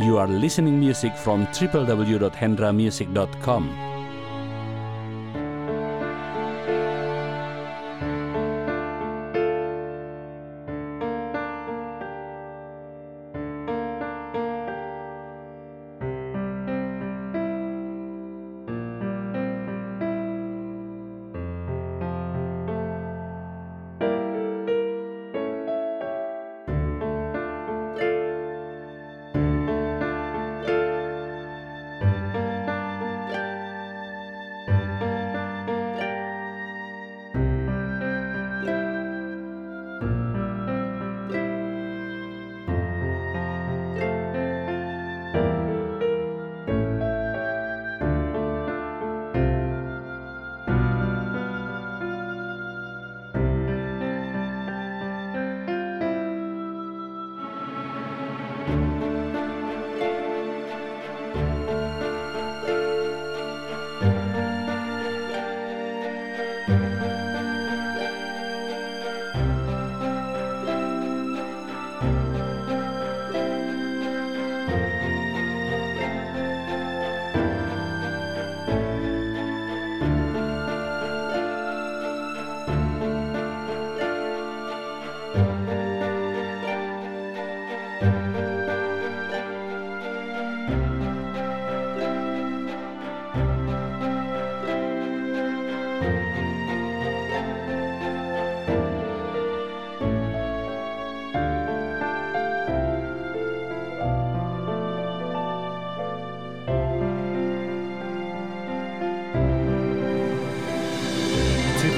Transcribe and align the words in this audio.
You 0.00 0.16
are 0.16 0.26
listening 0.26 0.80
music 0.80 1.14
from 1.14 1.46
www.hendramusic.com. 1.48 3.89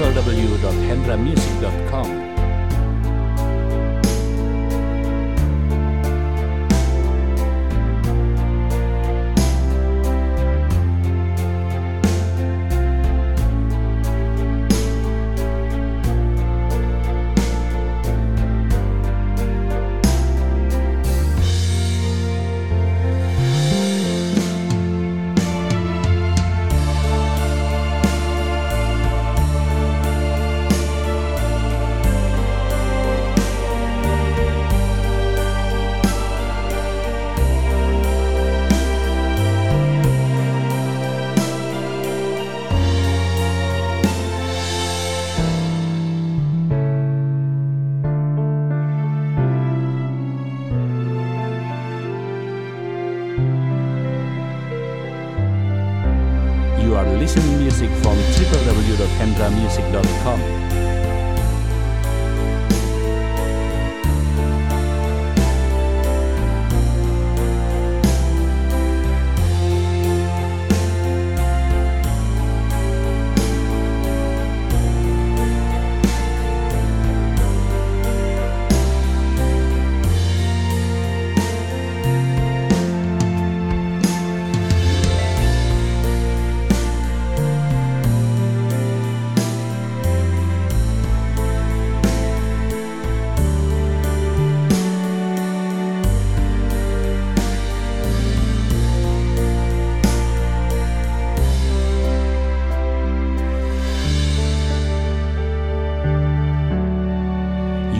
www.hendramusic.com. 0.03 2.42
Listening 57.23 57.55
music 57.57 57.89
from 58.03 58.17
www.hendramusic.com. 58.35 60.39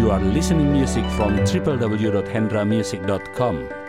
You 0.03 0.11
are 0.11 0.19
listening 0.19 0.73
music 0.73 1.05
from 1.11 1.37
www.hendramusic.com. 1.37 3.82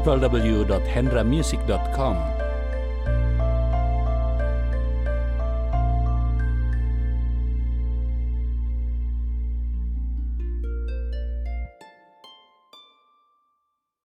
www.hendramusic.com. 0.00 2.41